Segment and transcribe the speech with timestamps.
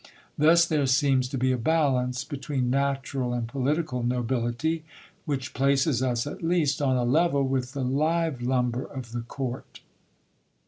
[0.35, 4.83] Thus there seems to be a balance between natural and political nobility,
[5.25, 9.81] which places us at least on a level with the live lumber of the court.